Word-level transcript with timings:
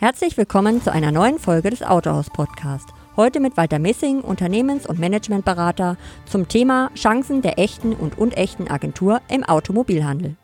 Herzlich 0.00 0.38
willkommen 0.38 0.80
zu 0.80 0.90
einer 0.90 1.12
neuen 1.12 1.38
Folge 1.38 1.68
des 1.68 1.82
Autohaus 1.82 2.30
Podcast. 2.30 2.88
Heute 3.16 3.38
mit 3.38 3.58
Walter 3.58 3.78
Missing, 3.78 4.22
Unternehmens- 4.22 4.86
und 4.86 4.98
Managementberater 4.98 5.98
zum 6.24 6.48
Thema 6.48 6.90
Chancen 6.94 7.42
der 7.42 7.58
echten 7.58 7.92
und 7.92 8.16
unechten 8.16 8.68
Agentur 8.68 9.20
im 9.28 9.44
Automobilhandel. 9.44 10.36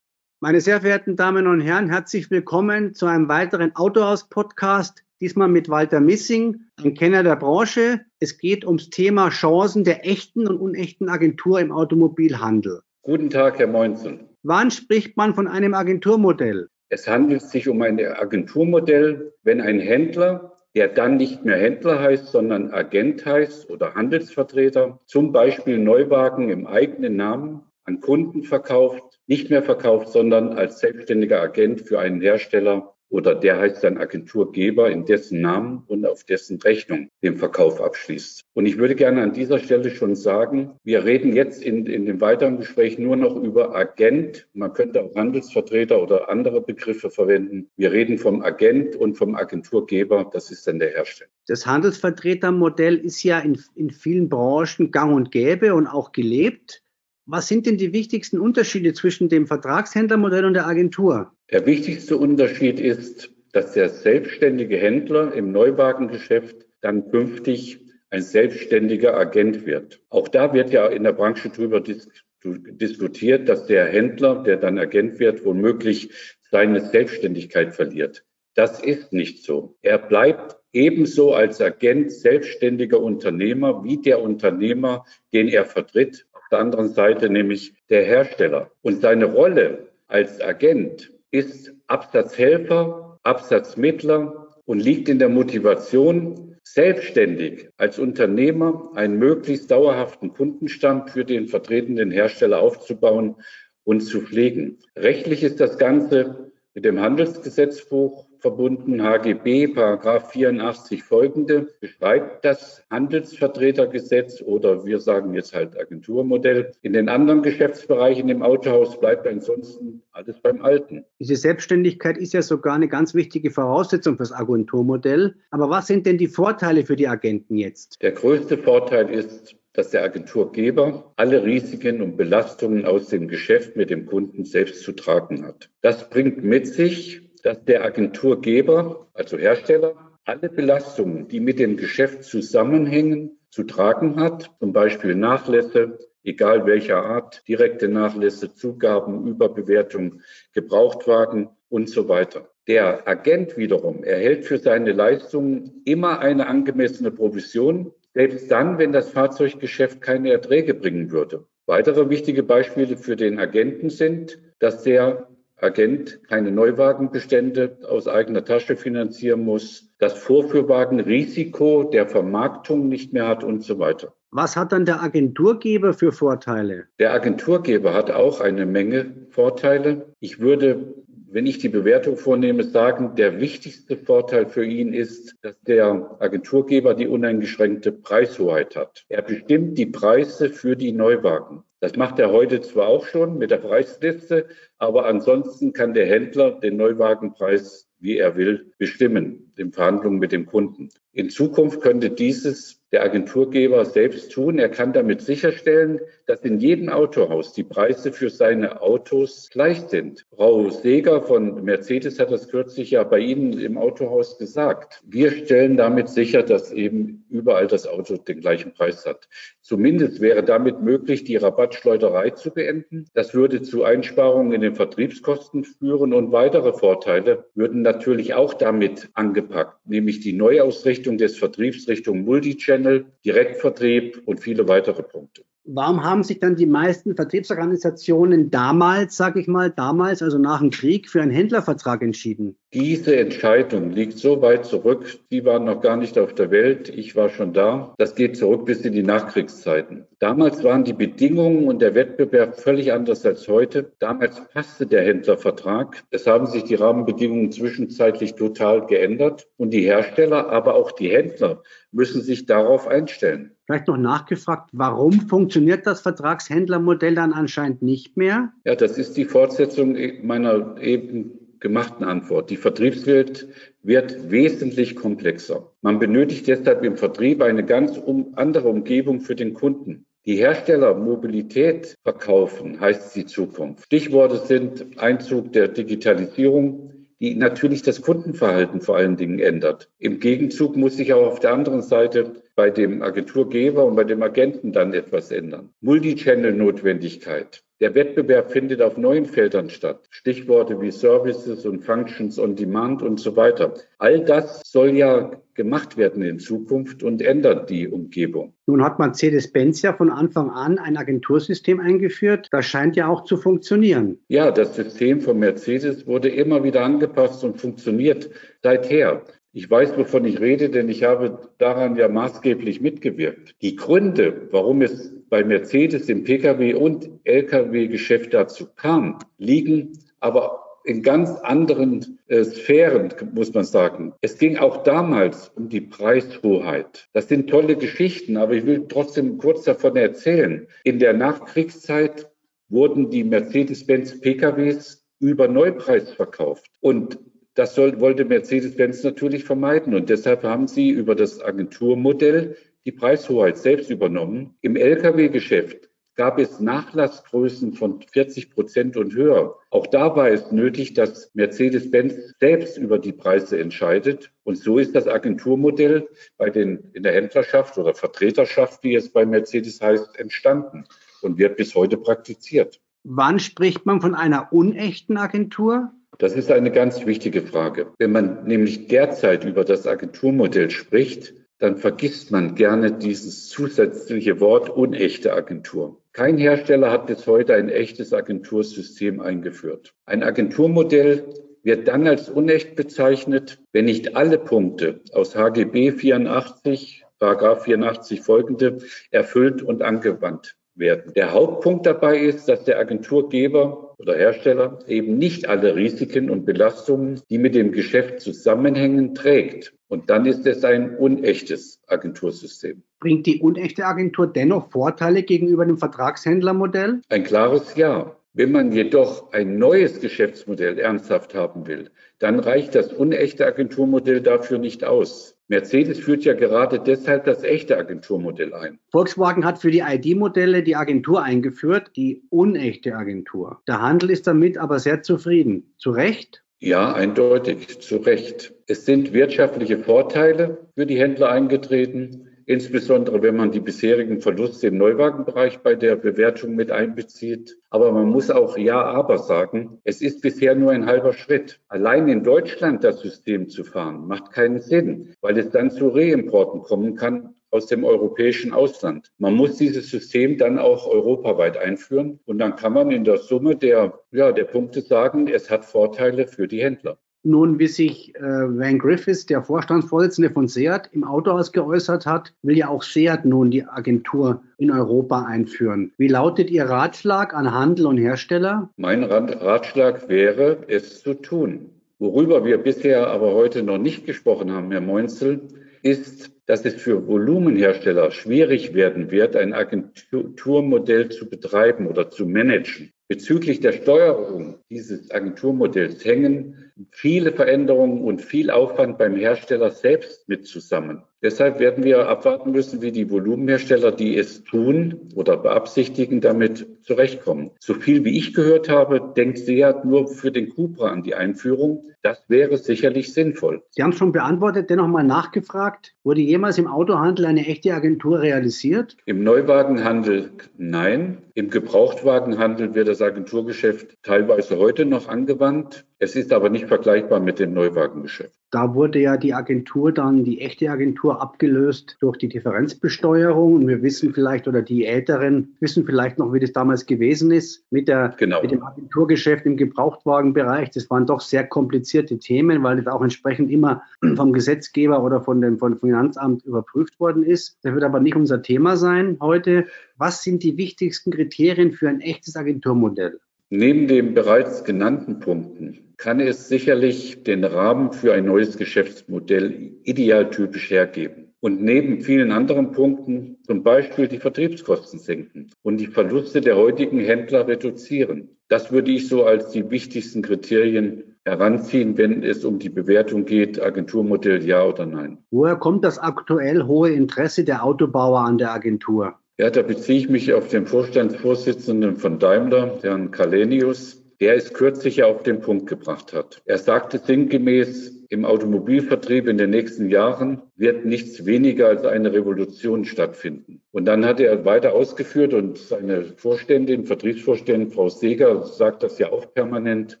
Meine 0.40 0.60
sehr 0.60 0.82
verehrten 0.82 1.16
Damen 1.16 1.46
und 1.46 1.62
Herren, 1.62 1.88
herzlich 1.88 2.30
willkommen 2.30 2.92
zu 2.92 3.06
einem 3.06 3.28
weiteren 3.28 3.74
Autohaus 3.76 4.28
Podcast. 4.28 5.02
Diesmal 5.22 5.48
mit 5.48 5.70
Walter 5.70 6.00
Missing, 6.00 6.60
ein 6.76 6.92
Kenner 6.92 7.22
der 7.22 7.36
Branche. 7.36 8.02
Es 8.20 8.36
geht 8.36 8.66
ums 8.66 8.90
Thema 8.90 9.30
Chancen 9.30 9.84
der 9.84 10.06
echten 10.06 10.46
und 10.46 10.58
unechten 10.58 11.08
Agentur 11.08 11.60
im 11.60 11.72
Automobilhandel. 11.72 12.82
Guten 13.00 13.30
Tag, 13.30 13.58
Herr 13.58 13.68
Moinsen. 13.68 14.28
Wann 14.42 14.70
spricht 14.70 15.16
man 15.16 15.34
von 15.34 15.48
einem 15.48 15.72
Agenturmodell? 15.72 16.68
Es 16.90 17.06
handelt 17.06 17.42
sich 17.42 17.68
um 17.68 17.82
ein 17.82 17.98
Agenturmodell, 18.00 19.34
wenn 19.42 19.60
ein 19.60 19.78
Händler, 19.78 20.56
der 20.74 20.88
dann 20.88 21.16
nicht 21.16 21.44
mehr 21.44 21.56
Händler 21.56 22.00
heißt, 22.00 22.26
sondern 22.26 22.72
Agent 22.72 23.26
heißt 23.26 23.68
oder 23.70 23.94
Handelsvertreter, 23.94 25.00
zum 25.06 25.32
Beispiel 25.32 25.78
Neuwagen 25.78 26.50
im 26.50 26.66
eigenen 26.66 27.16
Namen 27.16 27.62
an 27.84 28.00
Kunden 28.00 28.42
verkauft, 28.42 29.20
nicht 29.26 29.50
mehr 29.50 29.62
verkauft, 29.62 30.08
sondern 30.08 30.52
als 30.52 30.78
selbstständiger 30.78 31.40
Agent 31.40 31.82
für 31.82 31.98
einen 31.98 32.20
Hersteller 32.20 32.94
oder 33.10 33.34
der 33.34 33.58
heißt 33.58 33.84
dann 33.84 33.98
Agenturgeber, 33.98 34.90
in 34.90 35.04
dessen 35.04 35.40
Namen 35.40 35.84
und 35.86 36.06
auf 36.06 36.24
dessen 36.24 36.60
Rechnung 36.60 37.08
den 37.22 37.36
Verkauf 37.36 37.80
abschließt. 37.80 38.42
Und 38.54 38.66
ich 38.66 38.78
würde 38.78 38.94
gerne 38.94 39.22
an 39.22 39.32
dieser 39.32 39.58
Stelle 39.58 39.90
schon 39.90 40.14
sagen, 40.14 40.72
wir 40.84 41.04
reden 41.04 41.32
jetzt 41.34 41.62
in, 41.62 41.86
in 41.86 42.06
dem 42.06 42.20
weiteren 42.20 42.58
Gespräch 42.58 42.98
nur 42.98 43.16
noch 43.16 43.36
über 43.36 43.74
Agent. 43.74 44.48
Man 44.52 44.72
könnte 44.72 45.02
auch 45.02 45.14
Handelsvertreter 45.14 46.02
oder 46.02 46.28
andere 46.28 46.60
Begriffe 46.60 47.10
verwenden. 47.10 47.68
Wir 47.76 47.92
reden 47.92 48.18
vom 48.18 48.42
Agent 48.42 48.96
und 48.96 49.16
vom 49.16 49.34
Agenturgeber. 49.34 50.28
Das 50.32 50.50
ist 50.50 50.66
dann 50.66 50.78
der 50.78 50.90
Hersteller. 50.90 51.30
Das 51.46 51.66
Handelsvertretermodell 51.66 52.96
ist 52.96 53.22
ja 53.22 53.38
in, 53.38 53.58
in 53.74 53.90
vielen 53.90 54.28
Branchen 54.28 54.90
gang 54.90 55.14
und 55.14 55.30
gäbe 55.30 55.74
und 55.74 55.86
auch 55.86 56.12
gelebt. 56.12 56.82
Was 57.30 57.46
sind 57.46 57.66
denn 57.66 57.76
die 57.76 57.92
wichtigsten 57.92 58.38
Unterschiede 58.38 58.94
zwischen 58.94 59.28
dem 59.28 59.46
Vertragshändlermodell 59.46 60.46
und 60.46 60.54
der 60.54 60.66
Agentur? 60.66 61.30
Der 61.50 61.66
wichtigste 61.66 62.16
Unterschied 62.16 62.80
ist, 62.80 63.30
dass 63.52 63.74
der 63.74 63.90
selbstständige 63.90 64.78
Händler 64.78 65.34
im 65.34 65.52
Neuwagengeschäft 65.52 66.56
dann 66.80 67.10
künftig 67.10 67.80
ein 68.08 68.22
selbstständiger 68.22 69.14
Agent 69.14 69.66
wird. 69.66 70.00
Auch 70.08 70.28
da 70.28 70.54
wird 70.54 70.70
ja 70.70 70.86
in 70.86 71.04
der 71.04 71.12
Branche 71.12 71.50
darüber 71.50 71.82
dis 71.82 72.08
diskutiert, 72.42 73.46
dass 73.46 73.66
der 73.66 73.84
Händler, 73.84 74.42
der 74.42 74.56
dann 74.56 74.78
Agent 74.78 75.18
wird, 75.18 75.44
womöglich 75.44 76.36
seine 76.50 76.80
Selbstständigkeit 76.80 77.74
verliert. 77.74 78.24
Das 78.54 78.80
ist 78.80 79.12
nicht 79.12 79.44
so. 79.44 79.76
Er 79.82 79.98
bleibt 79.98 80.56
ebenso 80.72 81.34
als 81.34 81.60
Agent 81.60 82.12
selbstständiger 82.12 83.00
Unternehmer 83.00 83.84
wie 83.84 84.00
der 84.00 84.22
Unternehmer, 84.22 85.04
den 85.32 85.48
er 85.48 85.64
vertritt 85.64 86.26
der 86.50 86.58
anderen 86.58 86.88
Seite 86.88 87.30
nämlich 87.30 87.74
der 87.90 88.04
Hersteller. 88.04 88.70
Und 88.82 89.00
seine 89.00 89.26
Rolle 89.26 89.88
als 90.06 90.40
Agent 90.40 91.12
ist 91.30 91.72
Absatzhelfer, 91.86 93.18
Absatzmittler 93.22 94.48
und 94.64 94.80
liegt 94.80 95.08
in 95.08 95.18
der 95.18 95.28
Motivation, 95.28 96.56
selbstständig 96.62 97.70
als 97.78 97.98
Unternehmer 97.98 98.90
einen 98.94 99.18
möglichst 99.18 99.70
dauerhaften 99.70 100.34
Kundenstamm 100.34 101.08
für 101.08 101.24
den 101.24 101.48
vertretenen 101.48 102.10
Hersteller 102.10 102.60
aufzubauen 102.60 103.36
und 103.84 104.00
zu 104.00 104.20
pflegen. 104.20 104.78
Rechtlich 104.96 105.42
ist 105.42 105.60
das 105.60 105.78
Ganze 105.78 106.52
mit 106.74 106.84
dem 106.84 107.00
Handelsgesetzbuch 107.00 108.27
verbunden. 108.40 109.02
HGB, 109.02 109.68
Paragraph 109.68 110.30
84 110.32 111.02
folgende, 111.02 111.68
beschreibt 111.80 112.44
das 112.44 112.84
Handelsvertretergesetz 112.90 114.42
oder 114.42 114.84
wir 114.84 115.00
sagen 115.00 115.34
jetzt 115.34 115.54
halt 115.54 115.78
Agenturmodell. 115.78 116.72
In 116.82 116.92
den 116.92 117.08
anderen 117.08 117.42
Geschäftsbereichen 117.42 118.28
im 118.28 118.42
Autohaus 118.42 118.98
bleibt 118.98 119.26
ansonsten 119.26 120.02
alles 120.12 120.40
beim 120.40 120.62
Alten. 120.62 121.04
Diese 121.18 121.36
Selbstständigkeit 121.36 122.18
ist 122.18 122.32
ja 122.32 122.42
sogar 122.42 122.74
eine 122.74 122.88
ganz 122.88 123.14
wichtige 123.14 123.50
Voraussetzung 123.50 124.16
fürs 124.16 124.32
Agenturmodell. 124.32 125.36
Aber 125.50 125.70
was 125.70 125.86
sind 125.86 126.06
denn 126.06 126.18
die 126.18 126.28
Vorteile 126.28 126.84
für 126.84 126.96
die 126.96 127.08
Agenten 127.08 127.56
jetzt? 127.56 128.00
Der 128.02 128.12
größte 128.12 128.58
Vorteil 128.58 129.10
ist, 129.10 129.56
dass 129.78 129.90
der 129.90 130.02
Agenturgeber 130.02 131.12
alle 131.14 131.44
Risiken 131.44 132.02
und 132.02 132.16
Belastungen 132.16 132.84
aus 132.84 133.10
dem 133.10 133.28
Geschäft 133.28 133.76
mit 133.76 133.90
dem 133.90 134.06
Kunden 134.06 134.44
selbst 134.44 134.82
zu 134.82 134.90
tragen 134.90 135.44
hat. 135.46 135.70
Das 135.82 136.10
bringt 136.10 136.42
mit 136.42 136.66
sich, 136.66 137.27
dass 137.40 137.64
der 137.64 137.84
Agenturgeber, 137.84 139.08
also 139.14 139.38
Hersteller, 139.38 139.94
alle 140.24 140.48
Belastungen, 140.48 141.28
die 141.28 141.40
mit 141.40 141.58
dem 141.58 141.76
Geschäft 141.76 142.24
zusammenhängen, 142.24 143.38
zu 143.50 143.64
tragen 143.64 144.20
hat, 144.20 144.50
zum 144.60 144.72
Beispiel 144.72 145.14
Nachlässe, 145.14 145.98
egal 146.22 146.66
welcher 146.66 147.02
Art, 147.02 147.42
direkte 147.48 147.88
Nachlässe, 147.88 148.54
Zugaben, 148.54 149.26
Überbewertung, 149.26 150.20
Gebrauchtwagen 150.52 151.48
und 151.68 151.88
so 151.88 152.08
weiter. 152.08 152.50
Der 152.66 153.08
Agent 153.08 153.56
wiederum 153.56 154.04
erhält 154.04 154.44
für 154.44 154.58
seine 154.58 154.92
Leistungen 154.92 155.80
immer 155.86 156.18
eine 156.18 156.46
angemessene 156.46 157.10
Provision, 157.10 157.92
selbst 158.12 158.50
dann, 158.50 158.78
wenn 158.78 158.92
das 158.92 159.08
Fahrzeuggeschäft 159.10 160.02
keine 160.02 160.30
Erträge 160.32 160.74
bringen 160.74 161.10
würde. 161.10 161.46
Weitere 161.66 162.10
wichtige 162.10 162.42
Beispiele 162.42 162.96
für 162.96 163.16
den 163.16 163.38
Agenten 163.38 163.90
sind, 163.90 164.38
dass 164.58 164.82
der 164.82 165.28
Agent 165.60 166.20
keine 166.28 166.50
Neuwagenbestände 166.50 167.78
aus 167.88 168.06
eigener 168.06 168.44
Tasche 168.44 168.76
finanzieren 168.76 169.44
muss, 169.44 169.90
das 169.98 170.14
Vorführwagenrisiko 170.14 171.84
der 171.84 172.08
Vermarktung 172.08 172.88
nicht 172.88 173.12
mehr 173.12 173.26
hat 173.26 173.44
und 173.44 173.62
so 173.62 173.78
weiter. 173.78 174.14
Was 174.30 174.56
hat 174.56 174.72
dann 174.72 174.84
der 174.84 175.02
Agenturgeber 175.02 175.94
für 175.94 176.12
Vorteile? 176.12 176.84
Der 176.98 177.14
Agenturgeber 177.14 177.94
hat 177.94 178.10
auch 178.10 178.40
eine 178.40 178.66
Menge 178.66 179.26
Vorteile. 179.30 180.14
Ich 180.20 180.38
würde 180.38 180.94
wenn 181.30 181.46
ich 181.46 181.58
die 181.58 181.68
Bewertung 181.68 182.16
vornehme, 182.16 182.64
sagen, 182.64 183.14
der 183.14 183.40
wichtigste 183.40 183.96
Vorteil 183.96 184.46
für 184.46 184.64
ihn 184.64 184.94
ist, 184.94 185.34
dass 185.42 185.60
der 185.62 186.16
Agenturgeber 186.20 186.94
die 186.94 187.06
uneingeschränkte 187.06 187.92
Preishoheit 187.92 188.76
hat. 188.76 189.04
Er 189.08 189.22
bestimmt 189.22 189.76
die 189.76 189.86
Preise 189.86 190.48
für 190.48 190.74
die 190.74 190.92
Neuwagen. 190.92 191.64
Das 191.80 191.96
macht 191.96 192.18
er 192.18 192.32
heute 192.32 192.60
zwar 192.60 192.88
auch 192.88 193.06
schon 193.06 193.38
mit 193.38 193.50
der 193.50 193.58
Preisliste, 193.58 194.48
aber 194.78 195.06
ansonsten 195.06 195.72
kann 195.72 195.94
der 195.94 196.06
Händler 196.06 196.58
den 196.60 196.76
Neuwagenpreis, 196.76 197.88
wie 198.00 198.18
er 198.18 198.36
will, 198.36 198.72
bestimmen 198.78 199.47
in 199.58 199.72
Verhandlungen 199.72 200.18
mit 200.18 200.32
dem 200.32 200.46
Kunden. 200.46 200.90
In 201.12 201.30
Zukunft 201.30 201.80
könnte 201.80 202.10
dieses 202.10 202.78
der 202.92 203.02
Agenturgeber 203.02 203.84
selbst 203.84 204.32
tun. 204.32 204.58
Er 204.58 204.70
kann 204.70 204.92
damit 204.92 205.20
sicherstellen, 205.20 206.00
dass 206.26 206.40
in 206.40 206.58
jedem 206.58 206.88
Autohaus 206.88 207.52
die 207.52 207.64
Preise 207.64 208.12
für 208.12 208.30
seine 208.30 208.80
Autos 208.80 209.50
gleich 209.50 209.80
sind. 209.82 210.24
Frau 210.34 210.70
Seger 210.70 211.22
von 211.22 211.64
Mercedes 211.64 212.18
hat 212.18 212.30
das 212.30 212.48
kürzlich 212.48 212.92
ja 212.92 213.04
bei 213.04 213.18
Ihnen 213.18 213.58
im 213.58 213.76
Autohaus 213.76 214.38
gesagt. 214.38 215.02
Wir 215.04 215.30
stellen 215.32 215.76
damit 215.76 216.08
sicher, 216.08 216.42
dass 216.42 216.72
eben 216.72 217.26
überall 217.28 217.66
das 217.66 217.86
Auto 217.86 218.16
den 218.16 218.40
gleichen 218.40 218.72
Preis 218.72 219.04
hat. 219.04 219.28
Zumindest 219.60 220.20
wäre 220.20 220.42
damit 220.42 220.80
möglich, 220.80 221.24
die 221.24 221.36
Rabattschleuderei 221.36 222.30
zu 222.30 222.52
beenden. 222.52 223.06
Das 223.12 223.34
würde 223.34 223.60
zu 223.60 223.84
Einsparungen 223.84 224.52
in 224.52 224.62
den 224.62 224.74
Vertriebskosten 224.74 225.64
führen 225.64 226.14
und 226.14 226.32
weitere 226.32 226.72
Vorteile 226.72 227.44
würden 227.54 227.82
natürlich 227.82 228.32
auch 228.32 228.54
damit 228.54 229.10
angepackt, 229.48 229.86
nämlich 229.86 230.20
die 230.20 230.32
Neuausrichtung 230.32 231.18
des 231.18 231.36
Vertriebs 231.38 231.88
Richtung 231.88 232.24
Multichannel, 232.24 233.06
Direktvertrieb 233.24 234.22
und 234.26 234.40
viele 234.40 234.68
weitere 234.68 235.02
Punkte. 235.02 235.44
Warum 235.70 236.02
haben 236.02 236.22
sich 236.22 236.38
dann 236.38 236.56
die 236.56 236.64
meisten 236.64 237.14
Vertriebsorganisationen 237.14 238.50
damals, 238.50 239.18
sage 239.18 239.38
ich 239.38 239.48
mal, 239.48 239.70
damals, 239.70 240.22
also 240.22 240.38
nach 240.38 240.60
dem 240.60 240.70
Krieg, 240.70 241.10
für 241.10 241.20
einen 241.20 241.30
Händlervertrag 241.30 242.00
entschieden? 242.00 242.56
Diese 242.72 243.14
Entscheidung 243.14 243.90
liegt 243.90 244.16
so 244.16 244.40
weit 244.40 244.64
zurück. 244.64 245.18
Die 245.30 245.44
waren 245.44 245.64
noch 245.64 245.82
gar 245.82 245.98
nicht 245.98 246.18
auf 246.18 246.34
der 246.34 246.50
Welt. 246.50 246.88
Ich 246.88 247.16
war 247.16 247.28
schon 247.28 247.52
da. 247.52 247.92
Das 247.98 248.14
geht 248.14 248.38
zurück 248.38 248.64
bis 248.64 248.80
in 248.80 248.94
die 248.94 249.02
Nachkriegszeiten. 249.02 250.06
Damals 250.20 250.64
waren 250.64 250.84
die 250.84 250.94
Bedingungen 250.94 251.68
und 251.68 251.82
der 251.82 251.94
Wettbewerb 251.94 252.58
völlig 252.58 252.94
anders 252.94 253.26
als 253.26 253.46
heute. 253.46 253.92
Damals 253.98 254.40
passte 254.54 254.86
der 254.86 255.02
Händlervertrag. 255.02 256.02
Es 256.08 256.26
haben 256.26 256.46
sich 256.46 256.64
die 256.64 256.76
Rahmenbedingungen 256.76 257.52
zwischenzeitlich 257.52 258.36
total 258.36 258.86
geändert 258.86 259.46
und 259.58 259.74
die 259.74 259.82
Hersteller, 259.82 260.48
aber 260.48 260.76
auch 260.76 260.92
die 260.92 261.10
Händler 261.10 261.62
müssen 261.92 262.22
sich 262.22 262.46
darauf 262.46 262.88
einstellen. 262.88 263.57
Vielleicht 263.68 263.86
noch 263.88 263.98
nachgefragt, 263.98 264.70
warum 264.72 265.12
funktioniert 265.12 265.86
das 265.86 266.00
Vertragshändlermodell 266.00 267.14
dann 267.14 267.34
anscheinend 267.34 267.82
nicht 267.82 268.16
mehr? 268.16 268.50
Ja, 268.64 268.74
das 268.74 268.96
ist 268.96 269.18
die 269.18 269.26
Fortsetzung 269.26 269.94
meiner 270.22 270.80
eben 270.80 271.32
gemachten 271.60 272.02
Antwort. 272.02 272.48
Die 272.48 272.56
Vertriebswelt 272.56 273.46
wird 273.82 274.30
wesentlich 274.30 274.96
komplexer. 274.96 275.70
Man 275.82 275.98
benötigt 275.98 276.46
deshalb 276.46 276.82
im 276.82 276.96
Vertrieb 276.96 277.42
eine 277.42 277.62
ganz 277.62 277.98
um, 277.98 278.32
andere 278.36 278.68
Umgebung 278.68 279.20
für 279.20 279.34
den 279.34 279.52
Kunden. 279.52 280.06
Die 280.24 280.36
Hersteller 280.36 280.94
Mobilität 280.94 281.94
verkaufen, 282.04 282.80
heißt 282.80 283.14
die 283.16 283.26
Zukunft. 283.26 283.84
Stichworte 283.84 284.38
sind 284.46 284.98
Einzug 284.98 285.52
der 285.52 285.68
Digitalisierung, 285.68 286.87
die 287.20 287.34
natürlich 287.34 287.82
das 287.82 288.02
Kundenverhalten 288.02 288.80
vor 288.80 288.96
allen 288.96 289.16
Dingen 289.16 289.38
ändert. 289.38 289.90
Im 289.98 290.20
Gegenzug 290.20 290.76
muss 290.76 290.96
sich 290.96 291.12
auch 291.12 291.26
auf 291.26 291.40
der 291.40 291.52
anderen 291.52 291.82
Seite 291.82 292.32
bei 292.54 292.70
dem 292.70 293.02
Agenturgeber 293.02 293.84
und 293.84 293.96
bei 293.96 294.04
dem 294.04 294.22
Agenten 294.22 294.72
dann 294.72 294.94
etwas 294.94 295.30
ändern. 295.30 295.70
Multichannel-Notwendigkeit. 295.80 297.62
Der 297.80 297.94
Wettbewerb 297.94 298.50
findet 298.50 298.82
auf 298.82 298.96
neuen 298.96 299.26
Feldern 299.26 299.70
statt. 299.70 300.06
Stichworte 300.10 300.80
wie 300.80 300.90
Services 300.90 301.64
und 301.64 301.84
Functions 301.84 302.38
on 302.38 302.56
Demand 302.56 303.02
und 303.02 303.20
so 303.20 303.36
weiter. 303.36 303.74
All 303.98 304.24
das 304.24 304.62
soll 304.64 304.96
ja 304.96 305.30
gemacht 305.58 305.96
werden 305.96 306.22
in 306.22 306.38
Zukunft 306.38 307.02
und 307.02 307.20
ändert 307.20 307.68
die 307.68 307.88
Umgebung. 307.88 308.54
Nun 308.66 308.82
hat 308.82 308.98
Mercedes-Benz 308.98 309.82
ja 309.82 309.92
von 309.92 310.08
Anfang 310.08 310.50
an 310.50 310.78
ein 310.78 310.96
Agentursystem 310.96 311.80
eingeführt. 311.80 312.48
Das 312.52 312.64
scheint 312.64 312.96
ja 312.96 313.08
auch 313.08 313.24
zu 313.24 313.36
funktionieren. 313.36 314.20
Ja, 314.28 314.50
das 314.52 314.76
System 314.76 315.20
von 315.20 315.38
Mercedes 315.38 316.06
wurde 316.06 316.28
immer 316.28 316.62
wieder 316.62 316.84
angepasst 316.84 317.44
und 317.44 317.60
funktioniert 317.60 318.30
seither. 318.62 319.24
Ich 319.52 319.68
weiß, 319.68 319.98
wovon 319.98 320.24
ich 320.24 320.40
rede, 320.40 320.70
denn 320.70 320.88
ich 320.88 321.02
habe 321.02 321.50
daran 321.58 321.96
ja 321.96 322.08
maßgeblich 322.08 322.80
mitgewirkt. 322.80 323.56
Die 323.60 323.74
Gründe, 323.74 324.48
warum 324.52 324.80
es 324.80 325.12
bei 325.28 325.42
Mercedes 325.42 326.08
im 326.08 326.22
Pkw- 326.22 326.74
und 326.74 327.10
Lkw-Geschäft 327.24 328.32
dazu 328.32 328.68
kam, 328.76 329.18
liegen 329.38 329.98
aber 330.20 330.67
in 330.88 331.02
ganz 331.02 331.30
anderen 331.42 332.18
äh, 332.28 332.42
Sphären, 332.42 333.12
muss 333.34 333.52
man 333.52 333.64
sagen. 333.64 334.14
Es 334.22 334.38
ging 334.38 334.56
auch 334.56 334.84
damals 334.84 335.50
um 335.54 335.68
die 335.68 335.82
Preishoheit. 335.82 337.08
Das 337.12 337.28
sind 337.28 337.50
tolle 337.50 337.76
Geschichten, 337.76 338.38
aber 338.38 338.54
ich 338.54 338.64
will 338.64 338.86
trotzdem 338.88 339.36
kurz 339.36 339.64
davon 339.64 339.96
erzählen. 339.96 340.66
In 340.84 340.98
der 340.98 341.12
Nachkriegszeit 341.12 342.30
wurden 342.70 343.10
die 343.10 343.22
Mercedes-Benz 343.22 344.22
PKWs 344.22 345.06
über 345.20 345.46
Neupreis 345.46 346.10
verkauft. 346.10 346.70
Und 346.80 347.18
das 347.52 347.74
soll, 347.74 348.00
wollte 348.00 348.24
Mercedes-Benz 348.24 349.04
natürlich 349.04 349.44
vermeiden. 349.44 349.94
Und 349.94 350.08
deshalb 350.08 350.42
haben 350.42 350.68
sie 350.68 350.88
über 350.88 351.14
das 351.14 351.42
Agenturmodell 351.42 352.56
die 352.86 352.92
Preishoheit 352.92 353.58
selbst 353.58 353.90
übernommen. 353.90 354.56
Im 354.62 354.74
Lkw-Geschäft 354.74 355.87
gab 356.18 356.40
es 356.40 356.58
Nachlassgrößen 356.58 357.74
von 357.74 358.02
40 358.02 358.50
Prozent 358.50 358.96
und 358.96 359.14
höher. 359.14 359.56
Auch 359.70 359.86
da 359.86 360.16
war 360.16 360.28
es 360.28 360.50
nötig, 360.50 360.94
dass 360.94 361.30
Mercedes-Benz 361.34 362.34
selbst 362.40 362.76
über 362.76 362.98
die 362.98 363.12
Preise 363.12 363.58
entscheidet. 363.60 364.32
Und 364.42 364.58
so 364.58 364.78
ist 364.78 364.96
das 364.96 365.06
Agenturmodell 365.06 366.08
bei 366.36 366.50
den, 366.50 366.90
in 366.92 367.04
der 367.04 367.12
Händlerschaft 367.12 367.78
oder 367.78 367.94
Vertreterschaft, 367.94 368.82
wie 368.82 368.96
es 368.96 369.12
bei 369.12 369.24
Mercedes 369.24 369.80
heißt, 369.80 370.18
entstanden 370.18 370.86
und 371.22 371.38
wird 371.38 371.56
bis 371.56 371.76
heute 371.76 371.96
praktiziert. 371.96 372.80
Wann 373.04 373.38
spricht 373.38 373.86
man 373.86 374.00
von 374.00 374.16
einer 374.16 374.52
unechten 374.52 375.18
Agentur? 375.18 375.92
Das 376.18 376.32
ist 376.32 376.50
eine 376.50 376.72
ganz 376.72 377.06
wichtige 377.06 377.42
Frage. 377.42 377.92
Wenn 377.98 378.10
man 378.10 378.44
nämlich 378.44 378.88
derzeit 378.88 379.44
über 379.44 379.64
das 379.64 379.86
Agenturmodell 379.86 380.70
spricht, 380.70 381.32
dann 381.58 381.76
vergisst 381.76 382.30
man 382.30 382.54
gerne 382.54 382.92
dieses 382.92 383.48
zusätzliche 383.48 384.40
Wort 384.40 384.68
unechte 384.68 385.32
Agentur. 385.32 386.00
Kein 386.18 386.36
Hersteller 386.36 386.90
hat 386.90 387.06
bis 387.06 387.28
heute 387.28 387.54
ein 387.54 387.68
echtes 387.68 388.12
Agentursystem 388.12 389.20
eingeführt. 389.20 389.94
Ein 390.04 390.24
Agenturmodell 390.24 391.32
wird 391.62 391.86
dann 391.86 392.08
als 392.08 392.28
unecht 392.28 392.74
bezeichnet, 392.74 393.60
wenn 393.70 393.84
nicht 393.84 394.16
alle 394.16 394.36
Punkte 394.38 395.00
aus 395.12 395.36
HGB 395.36 395.92
84, 395.92 397.04
Paragraph 397.20 397.62
84 397.62 398.20
folgende 398.20 398.78
erfüllt 399.12 399.62
und 399.62 399.80
angewandt 399.80 400.56
werden. 400.74 401.12
Der 401.14 401.32
Hauptpunkt 401.32 401.86
dabei 401.86 402.18
ist, 402.18 402.48
dass 402.48 402.64
der 402.64 402.80
Agenturgeber 402.80 403.87
oder 403.98 404.16
Hersteller 404.16 404.78
eben 404.86 405.18
nicht 405.18 405.48
alle 405.48 405.74
Risiken 405.74 406.30
und 406.30 406.44
Belastungen, 406.44 407.20
die 407.30 407.38
mit 407.38 407.54
dem 407.54 407.72
Geschäft 407.72 408.20
zusammenhängen, 408.20 409.14
trägt. 409.14 409.74
Und 409.88 410.10
dann 410.10 410.26
ist 410.26 410.46
es 410.46 410.64
ein 410.64 410.96
unechtes 410.96 411.82
Agentursystem. 411.86 412.82
Bringt 413.00 413.26
die 413.26 413.40
unechte 413.40 413.86
Agentur 413.86 414.26
dennoch 414.26 414.70
Vorteile 414.70 415.22
gegenüber 415.22 415.64
dem 415.64 415.78
Vertragshändlermodell? 415.78 417.00
Ein 417.08 417.24
klares 417.24 417.74
Ja. 417.76 418.14
Wenn 418.34 418.52
man 418.52 418.70
jedoch 418.70 419.32
ein 419.32 419.58
neues 419.58 420.00
Geschäftsmodell 420.00 420.78
ernsthaft 420.78 421.34
haben 421.34 421.66
will, 421.66 421.90
dann 422.20 422.38
reicht 422.38 422.74
das 422.74 422.92
unechte 422.92 423.44
Agenturmodell 423.46 424.20
dafür 424.20 424.58
nicht 424.58 424.84
aus. 424.84 425.37
Mercedes 425.48 425.98
führt 425.98 426.24
ja 426.24 426.34
gerade 426.34 426.78
deshalb 426.78 427.24
das 427.24 427.42
echte 427.42 427.78
Agenturmodell 427.78 428.52
ein. 428.52 428.78
Volkswagen 428.90 429.46
hat 429.46 429.58
für 429.58 429.70
die 429.70 429.80
ID-Modelle 429.80 430.62
die 430.62 430.76
Agentur 430.76 431.22
eingeführt, 431.22 431.92
die 431.96 432.22
unechte 432.28 432.94
Agentur. 432.94 433.62
Der 433.66 433.80
Handel 433.80 434.10
ist 434.10 434.26
damit 434.26 434.58
aber 434.58 434.78
sehr 434.78 435.02
zufrieden. 435.02 435.72
Zu 435.78 435.90
Recht? 435.90 436.44
Ja, 436.60 436.92
eindeutig, 436.92 437.80
zu 437.80 437.96
Recht. 437.96 438.52
Es 438.66 438.84
sind 438.84 439.14
wirtschaftliche 439.14 439.78
Vorteile 439.78 440.68
für 440.74 440.84
die 440.84 440.98
Händler 440.98 441.30
eingetreten 441.30 442.27
insbesondere 442.48 443.22
wenn 443.22 443.36
man 443.36 443.52
die 443.52 443.60
bisherigen 443.60 444.22
Verluste 444.22 444.68
im 444.68 444.78
Neuwagenbereich 444.78 445.58
bei 445.58 445.74
der 445.74 445.96
Bewertung 445.96 446.56
mit 446.56 446.70
einbezieht. 446.70 447.58
Aber 447.68 447.92
man 447.92 448.08
muss 448.08 448.30
auch 448.30 448.56
Ja, 448.56 448.82
aber 448.82 449.18
sagen, 449.18 449.80
es 449.84 450.00
ist 450.00 450.22
bisher 450.22 450.54
nur 450.54 450.72
ein 450.72 450.86
halber 450.86 451.12
Schritt. 451.12 451.60
Allein 451.68 452.08
in 452.08 452.24
Deutschland 452.24 452.82
das 452.82 453.00
System 453.00 453.50
zu 453.50 453.64
fahren, 453.64 454.08
macht 454.08 454.32
keinen 454.32 454.60
Sinn, 454.60 455.14
weil 455.20 455.36
es 455.36 455.50
dann 455.50 455.70
zu 455.70 455.88
Reimporten 455.88 456.62
kommen 456.62 456.94
kann 456.94 457.34
aus 457.50 457.66
dem 457.66 457.84
europäischen 457.84 458.54
Ausland. 458.54 459.12
Man 459.18 459.34
muss 459.34 459.56
dieses 459.56 459.90
System 459.90 460.38
dann 460.38 460.58
auch 460.58 460.86
europaweit 460.86 461.58
einführen 461.58 462.18
und 462.24 462.38
dann 462.38 462.56
kann 462.56 462.72
man 462.72 462.90
in 462.90 463.04
der 463.04 463.18
Summe 463.18 463.56
der, 463.56 464.00
ja, 464.10 464.32
der 464.32 464.44
Punkte 464.44 464.80
sagen, 464.80 465.28
es 465.28 465.50
hat 465.50 465.66
Vorteile 465.66 466.26
für 466.26 466.48
die 466.48 466.62
Händler. 466.62 466.98
Nun, 467.24 467.58
wie 467.58 467.66
sich 467.66 468.14
äh, 468.14 468.20
Van 468.20 468.78
Griffiths, 468.78 469.26
der 469.26 469.42
Vorstandsvorsitzende 469.42 470.30
von 470.30 470.46
Seat, 470.46 470.88
im 470.92 471.04
Autohaus 471.04 471.52
geäußert 471.52 472.06
hat, 472.06 472.32
will 472.42 472.56
ja 472.56 472.68
auch 472.68 472.82
Seat 472.82 473.24
nun 473.24 473.50
die 473.50 473.64
Agentur 473.64 474.42
in 474.56 474.70
Europa 474.70 475.24
einführen. 475.24 475.92
Wie 475.98 476.08
lautet 476.08 476.48
Ihr 476.50 476.64
Ratschlag 476.64 477.34
an 477.34 477.52
Handel 477.52 477.86
und 477.86 477.98
Hersteller? 477.98 478.70
Mein 478.76 479.02
Ratschlag 479.02 480.08
wäre, 480.08 480.58
es 480.68 481.02
zu 481.02 481.14
tun. 481.14 481.70
Worüber 481.98 482.44
wir 482.44 482.58
bisher 482.58 483.08
aber 483.08 483.34
heute 483.34 483.64
noch 483.64 483.78
nicht 483.78 484.06
gesprochen 484.06 484.52
haben, 484.52 484.70
Herr 484.70 484.80
Meunzel, 484.80 485.40
ist, 485.82 486.30
dass 486.46 486.64
es 486.64 486.74
für 486.74 487.06
Volumenhersteller 487.06 488.10
schwierig 488.12 488.74
werden 488.74 489.10
wird, 489.10 489.34
ein 489.36 489.52
Agenturmodell 489.52 491.10
zu 491.10 491.28
betreiben 491.28 491.86
oder 491.86 492.10
zu 492.10 492.26
managen. 492.26 492.90
Bezüglich 493.08 493.60
der 493.60 493.72
Steuerung 493.72 494.56
dieses 494.70 495.10
Agenturmodells 495.10 496.04
hängen 496.04 496.67
viele 496.90 497.32
Veränderungen 497.32 498.02
und 498.02 498.22
viel 498.22 498.50
Aufwand 498.50 498.98
beim 498.98 499.16
Hersteller 499.16 499.70
selbst 499.70 500.28
mit 500.28 500.46
zusammen. 500.46 501.02
Deshalb 501.20 501.58
werden 501.58 501.82
wir 501.82 502.08
abwarten 502.08 502.52
müssen, 502.52 502.80
wie 502.80 502.92
die 502.92 503.10
Volumenhersteller, 503.10 503.90
die 503.90 504.16
es 504.16 504.44
tun 504.44 505.10
oder 505.16 505.36
beabsichtigen, 505.36 506.20
damit 506.20 506.64
zurechtkommen. 506.82 507.50
So 507.58 507.74
viel 507.74 508.04
wie 508.04 508.16
ich 508.16 508.34
gehört 508.34 508.68
habe, 508.68 509.12
denkt 509.16 509.38
Seat 509.38 509.84
nur 509.84 510.06
für 510.06 510.30
den 510.30 510.48
Cupra 510.50 510.90
an 510.90 511.02
die 511.02 511.16
Einführung. 511.16 511.84
Das 512.02 512.22
wäre 512.28 512.56
sicherlich 512.56 513.12
sinnvoll. 513.12 513.64
Sie 513.70 513.82
haben 513.82 513.92
schon 513.92 514.12
beantwortet, 514.12 514.70
dennoch 514.70 514.86
mal 514.86 515.02
nachgefragt. 515.02 515.96
Wurde 516.04 516.20
jemals 516.20 516.56
im 516.56 516.68
Autohandel 516.68 517.26
eine 517.26 517.44
echte 517.44 517.74
Agentur 517.74 518.20
realisiert? 518.20 518.96
Im 519.04 519.24
Neuwagenhandel 519.24 520.30
nein. 520.56 521.18
Im 521.34 521.50
Gebrauchtwagenhandel 521.50 522.74
wird 522.74 522.86
das 522.86 523.02
Agenturgeschäft 523.02 523.96
teilweise 524.02 524.58
heute 524.58 524.84
noch 524.84 525.08
angewandt. 525.08 525.84
Es 525.98 526.14
ist 526.14 526.32
aber 526.32 526.48
nicht 526.48 526.67
vergleichbar 526.68 527.20
mit 527.20 527.38
dem 527.38 527.52
Neuwagengeschäft. 527.54 528.38
Da 528.50 528.74
wurde 528.74 528.98
ja 528.98 529.18
die 529.18 529.34
Agentur 529.34 529.92
dann, 529.92 530.24
die 530.24 530.40
echte 530.40 530.70
Agentur, 530.70 531.20
abgelöst 531.20 531.98
durch 532.00 532.16
die 532.16 532.30
Differenzbesteuerung. 532.30 533.52
Und 533.54 533.68
wir 533.68 533.82
wissen 533.82 534.14
vielleicht, 534.14 534.48
oder 534.48 534.62
die 534.62 534.86
Älteren 534.86 535.54
wissen 535.60 535.84
vielleicht 535.84 536.18
noch, 536.18 536.32
wie 536.32 536.40
das 536.40 536.52
damals 536.52 536.86
gewesen 536.86 537.30
ist 537.30 537.62
mit, 537.70 537.88
der, 537.88 538.14
genau. 538.16 538.40
mit 538.40 538.50
dem 538.50 538.62
Agenturgeschäft 538.62 539.44
im 539.44 539.58
Gebrauchtwagenbereich. 539.58 540.70
Das 540.70 540.88
waren 540.88 541.04
doch 541.04 541.20
sehr 541.20 541.46
komplizierte 541.46 542.18
Themen, 542.18 542.62
weil 542.62 542.78
das 542.78 542.86
auch 542.86 543.02
entsprechend 543.02 543.50
immer 543.50 543.82
vom 544.16 544.32
Gesetzgeber 544.32 545.04
oder 545.04 545.20
von 545.20 545.42
dem, 545.42 545.58
vom 545.58 545.78
Finanzamt 545.78 546.42
überprüft 546.46 546.98
worden 546.98 547.24
ist. 547.24 547.58
Das 547.62 547.74
wird 547.74 547.84
aber 547.84 548.00
nicht 548.00 548.16
unser 548.16 548.40
Thema 548.40 548.78
sein 548.78 549.18
heute. 549.20 549.66
Was 549.98 550.22
sind 550.22 550.42
die 550.42 550.56
wichtigsten 550.56 551.10
Kriterien 551.10 551.72
für 551.72 551.90
ein 551.90 552.00
echtes 552.00 552.34
Agenturmodell? 552.34 553.20
Neben 553.50 553.88
den 553.88 554.14
bereits 554.14 554.64
genannten 554.64 555.20
Punkten 555.20 555.87
kann 555.98 556.20
es 556.20 556.48
sicherlich 556.48 557.24
den 557.24 557.44
Rahmen 557.44 557.92
für 557.92 558.14
ein 558.14 558.24
neues 558.24 558.56
Geschäftsmodell 558.56 559.72
idealtypisch 559.82 560.70
hergeben. 560.70 561.34
Und 561.40 561.62
neben 561.62 562.00
vielen 562.00 562.32
anderen 562.32 562.72
Punkten 562.72 563.36
zum 563.44 563.62
Beispiel 563.62 564.08
die 564.08 564.18
Vertriebskosten 564.18 564.98
senken 564.98 565.50
und 565.62 565.78
die 565.78 565.86
Verluste 565.86 566.40
der 566.40 566.56
heutigen 566.56 566.98
Händler 567.00 567.46
reduzieren. 567.46 568.30
Das 568.48 568.72
würde 568.72 568.90
ich 568.90 569.08
so 569.08 569.24
als 569.24 569.50
die 569.50 569.70
wichtigsten 569.70 570.22
Kriterien 570.22 571.16
heranziehen, 571.24 571.98
wenn 571.98 572.22
es 572.22 572.44
um 572.44 572.58
die 572.58 572.70
Bewertung 572.70 573.24
geht, 573.24 573.60
Agenturmodell 573.60 574.44
ja 574.44 574.64
oder 574.64 574.86
nein. 574.86 575.18
Woher 575.30 575.56
kommt 575.56 575.84
das 575.84 575.98
aktuell 575.98 576.64
hohe 576.64 576.90
Interesse 576.90 577.44
der 577.44 577.64
Autobauer 577.64 578.20
an 578.20 578.38
der 578.38 578.52
Agentur? 578.52 579.14
Ja, 579.38 579.50
da 579.50 579.62
beziehe 579.62 579.98
ich 579.98 580.08
mich 580.08 580.32
auf 580.32 580.48
den 580.48 580.66
Vorstandsvorsitzenden 580.66 581.96
von 581.96 582.18
Daimler, 582.18 582.78
Herrn 582.82 583.12
Kalenius, 583.12 583.97
der 584.20 584.36
es 584.36 584.52
kürzlich 584.52 585.02
auf 585.02 585.22
den 585.22 585.40
Punkt 585.40 585.66
gebracht 585.66 586.12
hat. 586.12 586.42
Er 586.44 586.58
sagte 586.58 586.98
sinngemäß, 586.98 587.98
im 588.10 588.24
Automobilvertrieb 588.24 589.28
in 589.28 589.36
den 589.36 589.50
nächsten 589.50 589.90
Jahren 589.90 590.40
wird 590.56 590.86
nichts 590.86 591.26
weniger 591.26 591.68
als 591.68 591.84
eine 591.84 592.12
Revolution 592.12 592.86
stattfinden. 592.86 593.60
Und 593.70 593.84
dann 593.84 594.06
hat 594.06 594.18
er 594.18 594.46
weiter 594.46 594.72
ausgeführt 594.72 595.34
und 595.34 595.58
seine 595.58 596.04
Vorständin, 596.16 596.86
Vertriebsvorständin 596.86 597.70
Frau 597.70 597.90
Seger 597.90 598.44
sagt 598.44 598.82
das 598.82 598.98
ja 598.98 599.12
auch 599.12 599.34
permanent. 599.34 600.00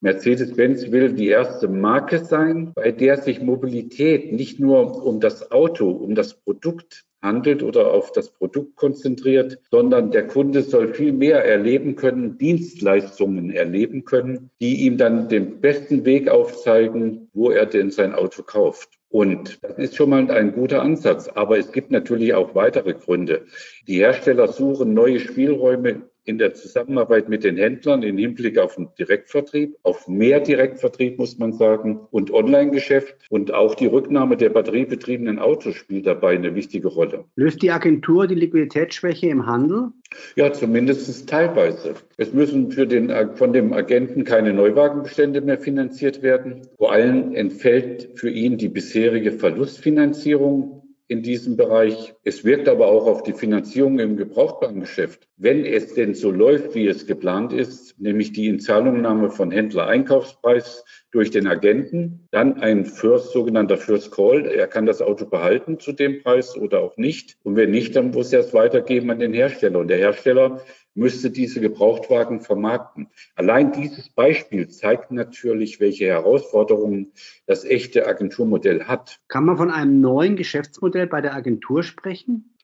Mercedes-Benz 0.00 0.90
will 0.90 1.12
die 1.12 1.28
erste 1.28 1.68
Marke 1.68 2.18
sein, 2.18 2.72
bei 2.74 2.90
der 2.90 3.16
sich 3.18 3.40
Mobilität 3.40 4.32
nicht 4.32 4.58
nur 4.58 5.06
um 5.06 5.20
das 5.20 5.52
Auto, 5.52 5.88
um 5.90 6.16
das 6.16 6.34
Produkt 6.34 7.04
handelt 7.24 7.64
oder 7.64 7.90
auf 7.90 8.12
das 8.12 8.28
Produkt 8.28 8.76
konzentriert, 8.76 9.58
sondern 9.70 10.12
der 10.12 10.28
Kunde 10.28 10.62
soll 10.62 10.94
viel 10.94 11.12
mehr 11.12 11.44
erleben 11.44 11.96
können, 11.96 12.38
Dienstleistungen 12.38 13.50
erleben 13.50 14.04
können, 14.04 14.50
die 14.60 14.86
ihm 14.86 14.96
dann 14.96 15.28
den 15.28 15.60
besten 15.60 16.04
Weg 16.04 16.28
aufzeigen, 16.28 17.28
wo 17.32 17.50
er 17.50 17.66
denn 17.66 17.90
sein 17.90 18.14
Auto 18.14 18.44
kauft. 18.44 18.90
Und 19.08 19.62
das 19.62 19.78
ist 19.78 19.96
schon 19.96 20.10
mal 20.10 20.28
ein 20.30 20.52
guter 20.52 20.82
Ansatz. 20.82 21.28
Aber 21.28 21.56
es 21.56 21.70
gibt 21.70 21.92
natürlich 21.92 22.34
auch 22.34 22.54
weitere 22.54 22.94
Gründe. 22.94 23.46
Die 23.86 23.98
Hersteller 23.98 24.48
suchen 24.48 24.92
neue 24.92 25.20
Spielräume 25.20 26.02
in 26.24 26.38
der 26.38 26.54
Zusammenarbeit 26.54 27.28
mit 27.28 27.44
den 27.44 27.56
Händlern 27.56 28.02
im 28.02 28.18
Hinblick 28.18 28.58
auf 28.58 28.76
den 28.76 28.88
Direktvertrieb, 28.98 29.76
auf 29.82 30.08
mehr 30.08 30.40
Direktvertrieb 30.40 31.18
muss 31.18 31.38
man 31.38 31.52
sagen 31.52 32.00
und 32.10 32.30
Online-Geschäft 32.30 33.16
und 33.28 33.52
auch 33.52 33.74
die 33.74 33.86
Rücknahme 33.86 34.36
der 34.36 34.50
batteriebetriebenen 34.50 35.38
Autos 35.38 35.74
spielt 35.76 36.06
dabei 36.06 36.34
eine 36.34 36.54
wichtige 36.54 36.88
Rolle. 36.88 37.24
Löst 37.36 37.62
die 37.62 37.70
Agentur 37.70 38.26
die 38.26 38.34
Liquiditätsschwäche 38.34 39.28
im 39.28 39.46
Handel? 39.46 39.88
Ja, 40.36 40.52
zumindest 40.52 41.28
teilweise. 41.28 41.94
Es 42.16 42.32
müssen 42.32 42.70
für 42.70 42.86
den, 42.86 43.12
von 43.34 43.52
dem 43.52 43.72
Agenten 43.72 44.24
keine 44.24 44.52
Neuwagenbestände 44.52 45.40
mehr 45.40 45.58
finanziert 45.58 46.22
werden. 46.22 46.62
Vor 46.78 46.92
allem 46.92 47.34
entfällt 47.34 48.10
für 48.14 48.30
ihn 48.30 48.56
die 48.56 48.68
bisherige 48.68 49.32
Verlustfinanzierung 49.32 50.83
in 51.06 51.22
diesem 51.22 51.56
Bereich. 51.56 52.14
Es 52.24 52.44
wirkt 52.44 52.68
aber 52.68 52.86
auch 52.86 53.06
auf 53.06 53.22
die 53.22 53.34
Finanzierung 53.34 53.98
im 53.98 54.16
Gebrauchtwarengeschäft. 54.16 55.28
Wenn 55.36 55.64
es 55.66 55.94
denn 55.94 56.14
so 56.14 56.30
läuft, 56.30 56.74
wie 56.74 56.86
es 56.86 57.06
geplant 57.06 57.52
ist, 57.52 58.00
nämlich 58.00 58.32
die 58.32 58.48
Inzahlungnahme 58.48 59.30
von 59.30 59.50
Händler-Einkaufspreis 59.50 60.84
durch 61.10 61.30
den 61.30 61.46
Agenten, 61.46 62.26
dann 62.30 62.60
ein 62.60 62.86
First, 62.86 63.32
sogenannter 63.32 63.76
First 63.76 64.12
Call. 64.12 64.46
Er 64.46 64.66
kann 64.66 64.86
das 64.86 65.02
Auto 65.02 65.26
behalten 65.26 65.78
zu 65.78 65.92
dem 65.92 66.22
Preis 66.22 66.56
oder 66.56 66.80
auch 66.80 66.96
nicht. 66.96 67.36
Und 67.42 67.56
wenn 67.56 67.70
nicht, 67.70 67.94
dann 67.96 68.10
muss 68.10 68.32
er 68.32 68.40
es 68.40 68.54
weitergeben 68.54 69.10
an 69.10 69.18
den 69.18 69.34
Hersteller. 69.34 69.80
Und 69.80 69.88
der 69.88 69.98
Hersteller 69.98 70.62
müsste 70.94 71.30
diese 71.30 71.60
Gebrauchtwagen 71.60 72.40
vermarkten. 72.40 73.08
Allein 73.34 73.72
dieses 73.72 74.08
Beispiel 74.08 74.68
zeigt 74.68 75.10
natürlich, 75.10 75.80
welche 75.80 76.06
Herausforderungen 76.06 77.12
das 77.46 77.64
echte 77.64 78.06
Agenturmodell 78.06 78.84
hat. 78.84 79.20
Kann 79.28 79.44
man 79.44 79.56
von 79.56 79.70
einem 79.70 80.00
neuen 80.00 80.36
Geschäftsmodell 80.36 81.06
bei 81.06 81.20
der 81.20 81.34
Agentur 81.34 81.82
sprechen? 81.82 82.54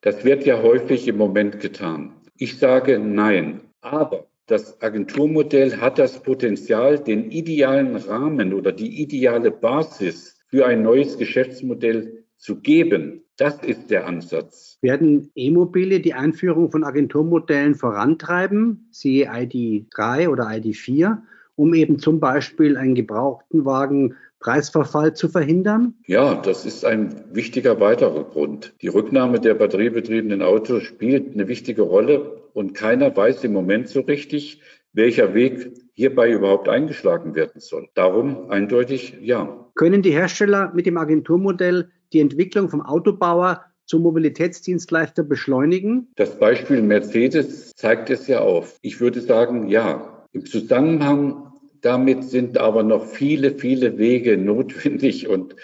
Das 0.00 0.24
wird 0.24 0.46
ja 0.46 0.62
häufig 0.62 1.06
im 1.08 1.18
Moment 1.18 1.60
getan. 1.60 2.14
Ich 2.36 2.58
sage 2.58 2.98
nein. 2.98 3.60
Aber 3.82 4.26
das 4.46 4.82
Agenturmodell 4.82 5.76
hat 5.76 5.98
das 5.98 6.22
Potenzial, 6.22 6.98
den 6.98 7.30
idealen 7.30 7.96
Rahmen 7.96 8.52
oder 8.52 8.72
die 8.72 9.00
ideale 9.00 9.50
Basis 9.50 10.38
für 10.48 10.66
ein 10.66 10.82
neues 10.82 11.18
Geschäftsmodell 11.18 12.24
zu 12.36 12.60
geben. 12.60 13.22
Das 13.40 13.62
ist 13.62 13.90
der 13.90 14.06
Ansatz. 14.06 14.76
Werden 14.82 15.30
E-Mobile 15.34 16.00
die 16.00 16.12
Einführung 16.12 16.70
von 16.70 16.84
Agenturmodellen 16.84 17.74
vorantreiben, 17.74 18.86
siehe 18.90 19.32
ID3 19.32 20.28
oder 20.28 20.44
ID4, 20.44 21.16
um 21.56 21.72
eben 21.72 21.98
zum 21.98 22.20
Beispiel 22.20 22.76
einen 22.76 22.94
gebrauchten 22.94 23.64
Wagen 23.64 24.14
Preisverfall 24.40 25.14
zu 25.14 25.30
verhindern? 25.30 25.94
Ja, 26.06 26.34
das 26.34 26.66
ist 26.66 26.84
ein 26.84 27.14
wichtiger 27.32 27.80
weiterer 27.80 28.24
Grund. 28.24 28.74
Die 28.82 28.88
Rücknahme 28.88 29.40
der 29.40 29.54
batteriebetriebenen 29.54 30.42
Autos 30.42 30.82
spielt 30.82 31.32
eine 31.32 31.48
wichtige 31.48 31.80
Rolle 31.80 32.42
und 32.52 32.74
keiner 32.74 33.16
weiß 33.16 33.42
im 33.44 33.54
Moment 33.54 33.88
so 33.88 34.00
richtig, 34.00 34.60
welcher 34.92 35.32
Weg 35.32 35.72
hierbei 35.94 36.30
überhaupt 36.30 36.68
eingeschlagen 36.68 37.34
werden 37.34 37.62
soll. 37.62 37.88
Darum 37.94 38.50
eindeutig 38.50 39.16
ja. 39.22 39.66
Können 39.76 40.02
die 40.02 40.12
Hersteller 40.12 40.72
mit 40.74 40.84
dem 40.84 40.98
Agenturmodell 40.98 41.88
die 42.12 42.20
Entwicklung 42.20 42.68
vom 42.68 42.82
Autobauer 42.82 43.64
zum 43.86 44.02
Mobilitätsdienstleister 44.02 45.24
beschleunigen? 45.24 46.08
Das 46.16 46.38
Beispiel 46.38 46.82
Mercedes 46.82 47.72
zeigt 47.74 48.10
es 48.10 48.26
ja 48.26 48.40
auf. 48.40 48.78
Ich 48.82 49.00
würde 49.00 49.20
sagen, 49.20 49.68
ja. 49.68 50.26
Im 50.32 50.46
Zusammenhang 50.46 51.50
damit 51.80 52.24
sind 52.24 52.58
aber 52.58 52.82
noch 52.82 53.06
viele, 53.06 53.52
viele 53.52 53.98
Wege 53.98 54.36
notwendig 54.36 55.28
und 55.28 55.56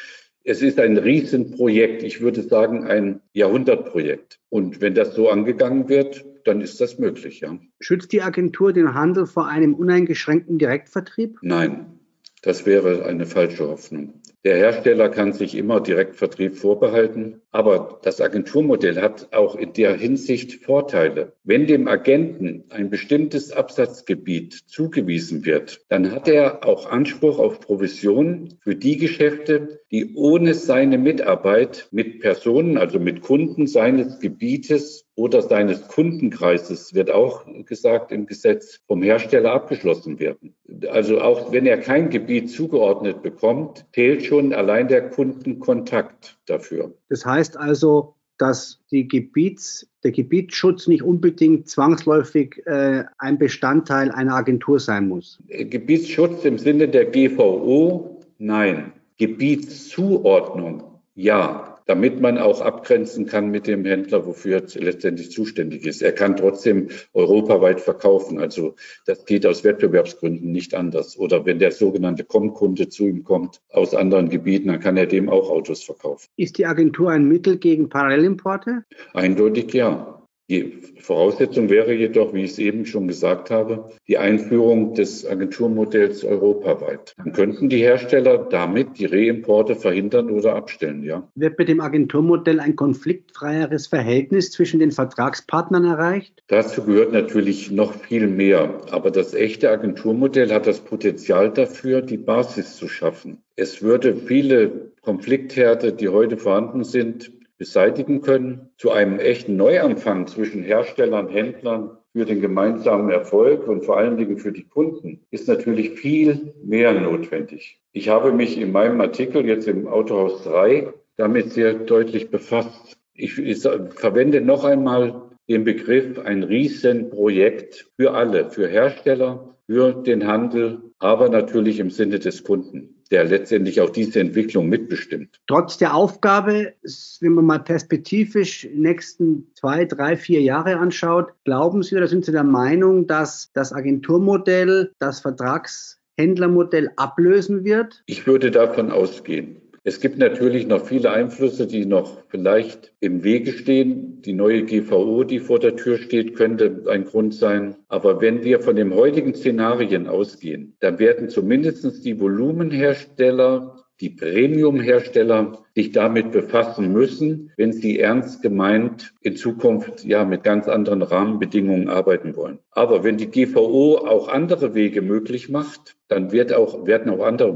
es 0.44 0.62
ist 0.62 0.78
ein 0.78 0.96
Riesenprojekt. 0.96 2.02
Ich 2.02 2.20
würde 2.20 2.42
sagen, 2.42 2.84
ein 2.84 3.20
Jahrhundertprojekt. 3.32 4.38
Und 4.48 4.80
wenn 4.80 4.94
das 4.94 5.14
so 5.14 5.28
angegangen 5.28 5.88
wird, 5.88 6.24
dann 6.44 6.60
ist 6.60 6.80
das 6.80 6.98
möglich, 6.98 7.40
ja. 7.40 7.58
Schützt 7.80 8.12
die 8.12 8.22
Agentur 8.22 8.72
den 8.72 8.94
Handel 8.94 9.26
vor 9.26 9.48
einem 9.48 9.74
uneingeschränkten 9.74 10.58
Direktvertrieb? 10.58 11.38
Nein, 11.42 11.98
das 12.42 12.64
wäre 12.64 13.04
eine 13.04 13.26
falsche 13.26 13.66
Hoffnung. 13.66 14.14
Der 14.46 14.58
Hersteller 14.58 15.08
kann 15.08 15.32
sich 15.32 15.56
immer 15.56 15.80
Direktvertrieb 15.80 16.54
vorbehalten, 16.54 17.40
aber 17.50 17.98
das 18.04 18.20
Agenturmodell 18.20 19.02
hat 19.02 19.32
auch 19.32 19.56
in 19.56 19.72
der 19.72 19.96
Hinsicht 19.96 20.62
Vorteile. 20.64 21.32
Wenn 21.42 21.66
dem 21.66 21.88
Agenten 21.88 22.62
ein 22.68 22.88
bestimmtes 22.88 23.50
Absatzgebiet 23.50 24.52
zugewiesen 24.68 25.44
wird, 25.44 25.80
dann 25.88 26.12
hat 26.12 26.28
er 26.28 26.64
auch 26.64 26.88
Anspruch 26.88 27.40
auf 27.40 27.58
Provision 27.58 28.54
für 28.60 28.76
die 28.76 28.98
Geschäfte, 28.98 29.80
die 29.90 30.14
ohne 30.14 30.54
seine 30.54 30.98
Mitarbeit 30.98 31.88
mit 31.90 32.20
Personen, 32.20 32.78
also 32.78 33.00
mit 33.00 33.22
Kunden 33.22 33.66
seines 33.66 34.20
Gebietes 34.20 35.06
oder 35.16 35.40
seines 35.42 35.88
Kundenkreises, 35.88 36.94
wird 36.94 37.10
auch 37.10 37.46
gesagt 37.64 38.12
im 38.12 38.26
Gesetz, 38.26 38.80
vom 38.86 39.02
Hersteller 39.02 39.52
abgeschlossen 39.52 40.20
werden. 40.20 40.54
Also 40.88 41.20
auch 41.20 41.52
wenn 41.52 41.64
er 41.64 41.78
kein 41.78 42.10
Gebiet 42.10 42.50
zugeordnet 42.50 43.22
bekommt, 43.22 43.86
zählt 43.94 44.24
schon 44.24 44.35
allein 44.52 44.88
der 44.88 45.10
Kundenkontakt 45.10 46.38
dafür. 46.46 46.94
Das 47.08 47.24
heißt 47.24 47.56
also, 47.56 48.14
dass 48.38 48.80
Gebiets, 48.90 49.88
der 50.04 50.12
Gebietsschutz 50.12 50.86
nicht 50.86 51.02
unbedingt 51.02 51.68
zwangsläufig 51.68 52.62
äh, 52.66 53.04
ein 53.18 53.38
Bestandteil 53.38 54.10
einer 54.10 54.34
Agentur 54.34 54.78
sein 54.78 55.08
muss. 55.08 55.42
Gebietsschutz 55.48 56.44
im 56.44 56.58
Sinne 56.58 56.88
der 56.88 57.06
GVO, 57.06 58.20
nein. 58.38 58.92
Gebietszuordnung, 59.18 60.82
ja 61.14 61.65
damit 61.86 62.20
man 62.20 62.38
auch 62.38 62.60
abgrenzen 62.60 63.26
kann 63.26 63.50
mit 63.50 63.66
dem 63.66 63.84
Händler, 63.84 64.26
wofür 64.26 64.56
er 64.56 64.80
letztendlich 64.82 65.30
zuständig 65.30 65.86
ist. 65.86 66.02
Er 66.02 66.12
kann 66.12 66.36
trotzdem 66.36 66.88
europaweit 67.14 67.80
verkaufen. 67.80 68.38
Also 68.38 68.74
das 69.06 69.24
geht 69.24 69.46
aus 69.46 69.64
Wettbewerbsgründen 69.64 70.50
nicht 70.52 70.74
anders. 70.74 71.16
Oder 71.16 71.46
wenn 71.46 71.58
der 71.58 71.72
sogenannte 71.72 72.24
Com-Kunde 72.24 72.88
zu 72.88 73.06
ihm 73.06 73.24
kommt 73.24 73.60
aus 73.70 73.94
anderen 73.94 74.28
Gebieten, 74.28 74.68
dann 74.68 74.80
kann 74.80 74.96
er 74.96 75.06
dem 75.06 75.28
auch 75.28 75.48
Autos 75.50 75.82
verkaufen. 75.82 76.28
Ist 76.36 76.58
die 76.58 76.66
Agentur 76.66 77.10
ein 77.10 77.26
Mittel 77.26 77.58
gegen 77.58 77.88
Parallelimporte? 77.88 78.84
Eindeutig 79.14 79.72
ja. 79.72 80.15
Die 80.48 80.80
Voraussetzung 81.00 81.70
wäre 81.70 81.92
jedoch, 81.92 82.32
wie 82.32 82.44
ich 82.44 82.52
es 82.52 82.58
eben 82.60 82.86
schon 82.86 83.08
gesagt 83.08 83.50
habe, 83.50 83.90
die 84.06 84.16
Einführung 84.16 84.94
des 84.94 85.26
Agenturmodells 85.26 86.24
europaweit. 86.24 87.14
Dann 87.18 87.32
könnten 87.32 87.68
die 87.68 87.78
Hersteller 87.78 88.38
damit 88.38 88.98
die 88.98 89.06
Reimporte 89.06 89.74
verhindern 89.74 90.30
oder 90.30 90.54
abstellen, 90.54 91.02
ja. 91.02 91.28
Wird 91.34 91.58
mit 91.58 91.68
dem 91.68 91.80
Agenturmodell 91.80 92.60
ein 92.60 92.76
konfliktfreieres 92.76 93.88
Verhältnis 93.88 94.52
zwischen 94.52 94.78
den 94.78 94.92
Vertragspartnern 94.92 95.84
erreicht? 95.84 96.44
Dazu 96.46 96.84
gehört 96.84 97.12
natürlich 97.12 97.72
noch 97.72 97.94
viel 97.94 98.28
mehr. 98.28 98.82
Aber 98.92 99.10
das 99.10 99.34
echte 99.34 99.70
Agenturmodell 99.70 100.52
hat 100.52 100.68
das 100.68 100.78
Potenzial 100.78 101.52
dafür, 101.52 102.02
die 102.02 102.18
Basis 102.18 102.76
zu 102.76 102.86
schaffen. 102.86 103.42
Es 103.56 103.82
würde 103.82 104.14
viele 104.14 104.92
Konfliktherde, 105.02 105.92
die 105.92 106.08
heute 106.08 106.36
vorhanden 106.36 106.84
sind, 106.84 107.32
beseitigen 107.58 108.20
können, 108.20 108.70
zu 108.76 108.90
einem 108.90 109.18
echten 109.18 109.56
Neuanfang 109.56 110.26
zwischen 110.26 110.62
Herstellern, 110.62 111.28
Händlern 111.28 111.98
für 112.12 112.24
den 112.24 112.40
gemeinsamen 112.40 113.10
Erfolg 113.10 113.68
und 113.68 113.84
vor 113.84 113.98
allen 113.98 114.16
Dingen 114.16 114.38
für 114.38 114.52
die 114.52 114.64
Kunden 114.64 115.26
ist 115.30 115.48
natürlich 115.48 115.90
viel 115.92 116.54
mehr 116.64 116.92
notwendig. 116.98 117.80
Ich 117.92 118.08
habe 118.08 118.32
mich 118.32 118.58
in 118.58 118.72
meinem 118.72 119.00
Artikel 119.00 119.46
jetzt 119.46 119.68
im 119.68 119.86
Autohaus 119.86 120.44
3 120.44 120.92
damit 121.16 121.52
sehr 121.52 121.74
deutlich 121.74 122.30
befasst. 122.30 122.96
Ich, 123.14 123.38
ich 123.38 123.60
verwende 123.60 124.40
noch 124.40 124.64
einmal 124.64 125.22
den 125.48 125.64
Begriff 125.64 126.18
ein 126.18 126.42
Riesenprojekt 126.42 127.90
für 127.96 128.12
alle, 128.12 128.50
für 128.50 128.68
Hersteller, 128.68 129.56
für 129.66 129.92
den 129.92 130.26
Handel, 130.26 130.82
aber 130.98 131.28
natürlich 131.28 131.78
im 131.78 131.90
Sinne 131.90 132.18
des 132.18 132.44
Kunden. 132.44 132.95
Der 133.10 133.24
letztendlich 133.24 133.80
auch 133.80 133.90
diese 133.90 134.20
Entwicklung 134.20 134.68
mitbestimmt. 134.68 135.40
Trotz 135.46 135.78
der 135.78 135.94
Aufgabe, 135.94 136.74
wenn 137.20 137.32
man 137.32 137.46
mal 137.46 137.60
perspektivisch 137.60 138.68
nächsten 138.74 139.46
zwei, 139.54 139.84
drei, 139.84 140.16
vier 140.16 140.40
Jahre 140.42 140.76
anschaut, 140.76 141.32
glauben 141.44 141.82
Sie 141.82 141.96
oder 141.96 142.08
sind 142.08 142.24
Sie 142.24 142.32
der 142.32 142.44
Meinung, 142.44 143.06
dass 143.06 143.50
das 143.52 143.72
Agenturmodell 143.72 144.92
das 144.98 145.20
Vertragshändlermodell 145.20 146.90
ablösen 146.96 147.64
wird? 147.64 148.02
Ich 148.06 148.26
würde 148.26 148.50
davon 148.50 148.90
ausgehen. 148.90 149.60
Es 149.88 150.00
gibt 150.00 150.18
natürlich 150.18 150.66
noch 150.66 150.84
viele 150.84 151.12
Einflüsse, 151.12 151.68
die 151.68 151.86
noch 151.86 152.24
vielleicht 152.26 152.92
im 152.98 153.22
Wege 153.22 153.52
stehen. 153.52 154.20
Die 154.22 154.32
neue 154.32 154.64
GVO, 154.64 155.22
die 155.22 155.38
vor 155.38 155.60
der 155.60 155.76
Tür 155.76 155.96
steht, 155.96 156.34
könnte 156.34 156.82
ein 156.88 157.04
Grund 157.04 157.32
sein. 157.32 157.76
Aber 157.86 158.20
wenn 158.20 158.42
wir 158.42 158.58
von 158.58 158.74
den 158.74 158.92
heutigen 158.92 159.32
Szenarien 159.32 160.08
ausgehen, 160.08 160.76
dann 160.80 160.98
werden 160.98 161.28
zumindest 161.28 162.04
die 162.04 162.18
Volumenhersteller 162.18 163.85
die 164.00 164.10
Premium-Hersteller 164.10 165.64
sich 165.74 165.92
damit 165.92 166.32
befassen 166.32 166.92
müssen, 166.92 167.52
wenn 167.56 167.72
sie 167.72 167.98
ernst 167.98 168.42
gemeint 168.42 169.14
in 169.20 169.36
Zukunft 169.36 170.04
ja 170.04 170.24
mit 170.24 170.44
ganz 170.44 170.68
anderen 170.68 171.02
Rahmenbedingungen 171.02 171.88
arbeiten 171.88 172.36
wollen. 172.36 172.58
Aber 172.70 173.04
wenn 173.04 173.16
die 173.16 173.30
GVO 173.30 173.98
auch 173.98 174.28
andere 174.28 174.74
Wege 174.74 175.02
möglich 175.02 175.48
macht, 175.48 175.96
dann 176.08 176.30
wird 176.30 176.52
auch, 176.52 176.86
werden 176.86 177.10
auch 177.10 177.24
andere 177.24 177.54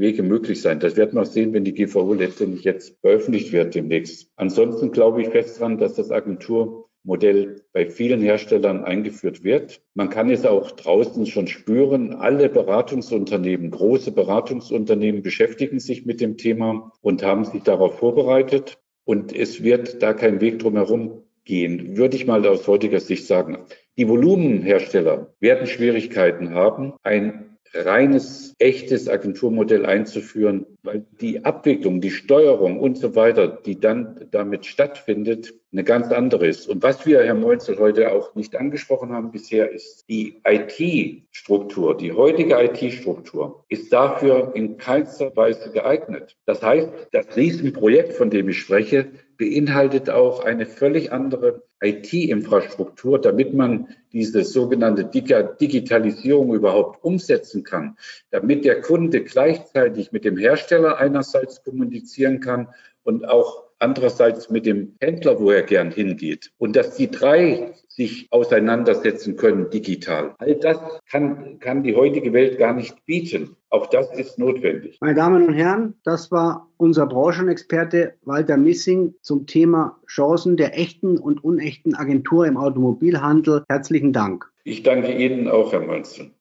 Wege 0.00 0.22
möglich 0.22 0.60
sein. 0.62 0.80
Das 0.80 0.96
werden 0.96 1.14
wir 1.14 1.22
auch 1.22 1.26
sehen, 1.26 1.52
wenn 1.52 1.64
die 1.64 1.74
GVO 1.74 2.14
letztendlich 2.14 2.64
jetzt 2.64 2.96
veröffentlicht 3.00 3.52
wird 3.52 3.74
demnächst. 3.74 4.30
Ansonsten 4.36 4.92
glaube 4.92 5.22
ich 5.22 5.28
fest 5.28 5.60
dran, 5.60 5.78
dass 5.78 5.94
das 5.94 6.10
Agentur 6.10 6.89
Modell 7.02 7.62
bei 7.72 7.86
vielen 7.86 8.20
Herstellern 8.20 8.84
eingeführt 8.84 9.42
wird. 9.42 9.82
Man 9.94 10.10
kann 10.10 10.30
es 10.30 10.44
auch 10.44 10.70
draußen 10.70 11.26
schon 11.26 11.46
spüren. 11.46 12.14
Alle 12.14 12.48
Beratungsunternehmen, 12.48 13.70
große 13.70 14.12
Beratungsunternehmen 14.12 15.22
beschäftigen 15.22 15.80
sich 15.80 16.04
mit 16.04 16.20
dem 16.20 16.36
Thema 16.36 16.92
und 17.00 17.22
haben 17.22 17.44
sich 17.44 17.62
darauf 17.62 17.98
vorbereitet. 17.98 18.78
Und 19.04 19.34
es 19.34 19.62
wird 19.62 20.02
da 20.02 20.12
kein 20.12 20.40
Weg 20.40 20.58
drumherum 20.58 21.24
gehen, 21.44 21.96
würde 21.96 22.16
ich 22.16 22.26
mal 22.26 22.46
aus 22.46 22.68
heutiger 22.68 23.00
Sicht 23.00 23.26
sagen. 23.26 23.58
Die 23.96 24.08
Volumenhersteller 24.08 25.34
werden 25.40 25.66
Schwierigkeiten 25.66 26.54
haben, 26.54 26.94
ein 27.02 27.49
reines, 27.74 28.54
echtes 28.58 29.08
Agenturmodell 29.08 29.86
einzuführen, 29.86 30.66
weil 30.82 31.04
die 31.20 31.44
Abwicklung, 31.44 32.00
die 32.00 32.10
Steuerung 32.10 32.80
und 32.80 32.98
so 32.98 33.14
weiter, 33.14 33.48
die 33.48 33.78
dann 33.78 34.26
damit 34.30 34.66
stattfindet, 34.66 35.54
eine 35.72 35.84
ganz 35.84 36.10
andere 36.10 36.48
ist. 36.48 36.68
Und 36.68 36.82
was 36.82 37.06
wir, 37.06 37.22
Herr 37.22 37.34
Meutzel, 37.34 37.78
heute 37.78 38.12
auch 38.12 38.34
nicht 38.34 38.56
angesprochen 38.56 39.12
haben 39.12 39.30
bisher, 39.30 39.70
ist 39.70 40.08
die 40.08 40.40
IT-Struktur. 40.44 41.96
Die 41.96 42.12
heutige 42.12 42.60
IT-Struktur 42.60 43.64
ist 43.68 43.92
dafür 43.92 44.52
in 44.54 44.76
keinster 44.78 45.34
Weise 45.36 45.70
geeignet. 45.70 46.36
Das 46.46 46.62
heißt, 46.62 46.88
das 47.12 47.36
Riesenprojekt, 47.36 48.14
von 48.14 48.30
dem 48.30 48.48
ich 48.48 48.58
spreche, 48.58 49.12
beinhaltet 49.40 50.10
auch 50.10 50.44
eine 50.44 50.66
völlig 50.66 51.12
andere 51.12 51.62
IT-Infrastruktur, 51.82 53.18
damit 53.18 53.54
man 53.54 53.88
diese 54.12 54.44
sogenannte 54.44 55.06
Digitalisierung 55.06 56.54
überhaupt 56.54 57.02
umsetzen 57.02 57.64
kann, 57.64 57.96
damit 58.30 58.66
der 58.66 58.82
Kunde 58.82 59.24
gleichzeitig 59.24 60.12
mit 60.12 60.26
dem 60.26 60.36
Hersteller 60.36 60.98
einerseits 60.98 61.64
kommunizieren 61.64 62.40
kann 62.40 62.68
und 63.02 63.26
auch 63.26 63.69
andererseits 63.80 64.50
mit 64.50 64.66
dem 64.66 64.94
Händler, 65.00 65.40
wo 65.40 65.50
er 65.50 65.62
gern 65.62 65.90
hingeht. 65.90 66.52
Und 66.58 66.76
dass 66.76 66.96
die 66.96 67.10
drei 67.10 67.72
sich 67.88 68.28
auseinandersetzen 68.30 69.36
können 69.36 69.68
digital. 69.70 70.34
All 70.38 70.54
das 70.54 70.78
kann, 71.10 71.58
kann 71.58 71.82
die 71.82 71.96
heutige 71.96 72.32
Welt 72.32 72.58
gar 72.58 72.72
nicht 72.72 73.04
bieten. 73.04 73.56
Auch 73.68 73.86
das 73.86 74.12
ist 74.16 74.38
notwendig. 74.38 74.98
Meine 75.00 75.14
Damen 75.14 75.46
und 75.46 75.54
Herren, 75.54 75.94
das 76.04 76.30
war 76.30 76.68
unser 76.76 77.06
Branchenexperte 77.06 78.14
Walter 78.22 78.56
Missing 78.56 79.14
zum 79.22 79.46
Thema 79.46 79.98
Chancen 80.06 80.56
der 80.56 80.78
echten 80.78 81.18
und 81.18 81.42
unechten 81.42 81.94
Agentur 81.94 82.46
im 82.46 82.56
Automobilhandel. 82.56 83.64
Herzlichen 83.68 84.12
Dank. 84.12 84.50
Ich 84.64 84.82
danke 84.82 85.12
Ihnen 85.12 85.48
auch, 85.48 85.72
Herr 85.72 85.80
Mönzel. 85.80 86.28